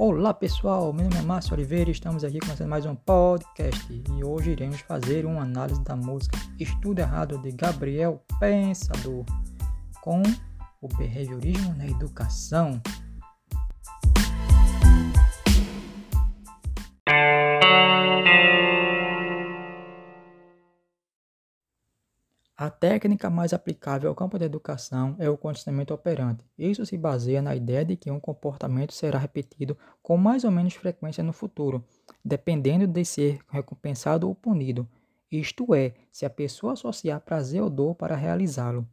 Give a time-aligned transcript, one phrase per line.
[0.00, 4.22] Olá pessoal, meu nome é Márcio Oliveira e estamos aqui começando mais um podcast e
[4.22, 9.24] hoje iremos fazer uma análise da música Estudo Errado de Gabriel Pensador
[10.00, 10.22] com
[10.80, 12.80] o behaviorismo na educação.
[22.60, 26.44] A técnica mais aplicável ao campo da educação é o condicionamento operante.
[26.58, 30.74] Isso se baseia na ideia de que um comportamento será repetido com mais ou menos
[30.74, 31.84] frequência no futuro,
[32.24, 34.88] dependendo de ser recompensado ou punido,
[35.30, 38.84] isto é, se a pessoa associar prazer ou dor para realizá-lo.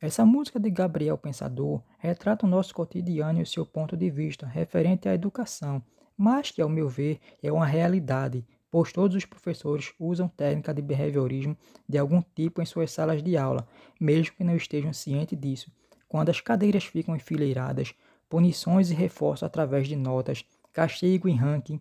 [0.00, 4.46] Essa música de Gabriel Pensador retrata o nosso cotidiano e o seu ponto de vista
[4.46, 5.82] referente à educação,
[6.16, 10.82] mas que, ao meu ver, é uma realidade pois todos os professores usam técnica de
[10.82, 11.56] behaviorismo
[11.88, 13.68] de algum tipo em suas salas de aula,
[14.00, 15.70] mesmo que não estejam cientes disso.
[16.08, 17.94] Quando as cadeiras ficam enfileiradas,
[18.28, 21.80] punições e reforço através de notas, castigo e ranking,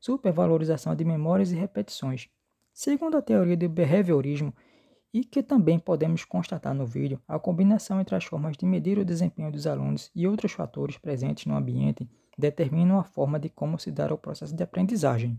[0.00, 2.30] supervalorização de memórias e repetições.
[2.72, 4.54] Segundo a teoria do behaviorismo,
[5.12, 9.04] e que também podemos constatar no vídeo, a combinação entre as formas de medir o
[9.04, 13.90] desempenho dos alunos e outros fatores presentes no ambiente determinam a forma de como se
[13.90, 15.38] dará o processo de aprendizagem.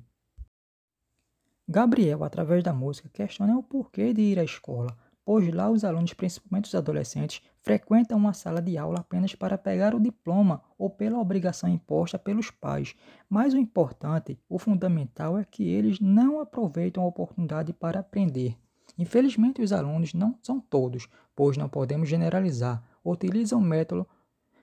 [1.74, 6.14] Gabriel, através da música, questiona o porquê de ir à escola, pois lá os alunos,
[6.14, 11.18] principalmente os adolescentes, frequentam uma sala de aula apenas para pegar o diploma ou pela
[11.18, 12.94] obrigação imposta pelos pais.
[13.28, 18.56] Mas o importante, o fundamental é que eles não aproveitam a oportunidade para aprender.
[18.96, 24.08] Infelizmente, os alunos não são todos, pois não podemos generalizar, utilizam o método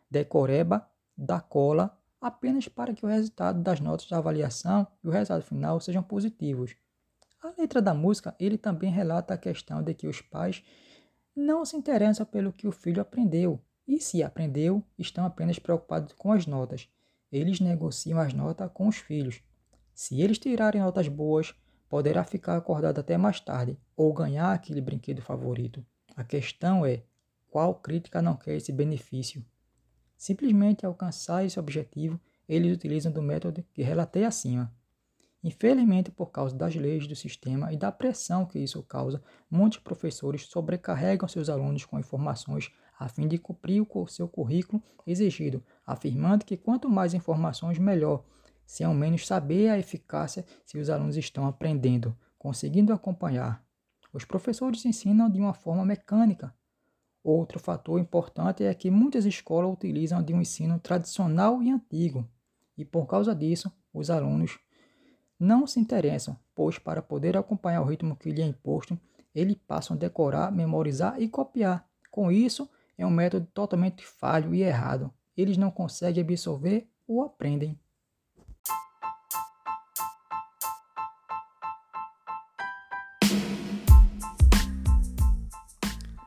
[0.09, 5.43] decoreba da cola apenas para que o resultado das notas de avaliação e o resultado
[5.43, 6.77] final sejam positivos.
[7.43, 10.63] A letra da música, ele também relata a questão de que os pais
[11.35, 16.33] não se interessam pelo que o filho aprendeu, e se aprendeu, estão apenas preocupados com
[16.33, 16.89] as notas.
[17.33, 19.43] Eles negociam as notas com os filhos.
[19.95, 21.55] Se eles tirarem notas boas,
[21.89, 25.85] poderá ficar acordado até mais tarde ou ganhar aquele brinquedo favorito.
[26.15, 27.03] A questão é
[27.49, 29.45] qual crítica não quer esse benefício.
[30.17, 34.73] Simplesmente alcançar esse objetivo, eles utilizam do método que relatei acima.
[35.43, 40.47] Infelizmente, por causa das leis do sistema e da pressão que isso causa, muitos professores
[40.47, 46.59] sobrecarregam seus alunos com informações a fim de cumprir o seu currículo exigido, afirmando que
[46.59, 48.23] quanto mais informações, melhor,
[48.67, 53.65] sem ao menos saber a eficácia se os alunos estão aprendendo, conseguindo acompanhar.
[54.13, 56.55] Os professores ensinam de uma forma mecânica.
[57.25, 62.29] Outro fator importante é que muitas escolas utilizam de um ensino tradicional e antigo,
[62.77, 64.59] e por causa disso, os alunos
[65.41, 69.01] não se interessam, pois para poder acompanhar o ritmo que lhe é imposto,
[69.35, 71.89] eles passam a decorar, memorizar e copiar.
[72.11, 72.69] Com isso,
[72.99, 75.11] é um método totalmente falho e errado.
[75.35, 77.79] Eles não conseguem absorver ou aprendem.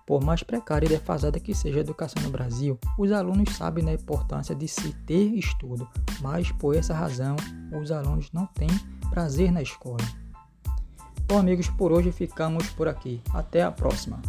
[0.06, 3.94] Por mais precária e defasada que seja a educação no Brasil, os alunos sabem da
[3.94, 5.88] importância de se ter estudo,
[6.22, 7.36] mas por essa razão,
[7.80, 8.68] os alunos não têm
[9.14, 10.04] prazer na escola.
[11.28, 13.22] Bom, amigos, por hoje ficamos por aqui.
[13.32, 14.20] Até a próxima.